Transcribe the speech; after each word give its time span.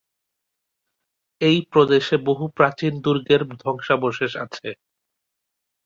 এই 1.41 1.57
প্রদেশে 1.71 2.15
বহু 2.27 2.45
প্রাচীন 2.57 2.93
দুর্গের 3.01 3.41
ধ্বংসাবশেষ 3.55 4.31
আছে। 4.45 4.69